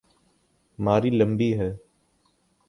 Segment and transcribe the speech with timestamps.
[0.79, 1.71] ماری لمبی ہے۔